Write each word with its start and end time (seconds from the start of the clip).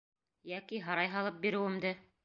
Йәки 0.53 0.81
һарай 0.87 1.13
һалып 1.17 1.41
биреүемде? 1.47 1.97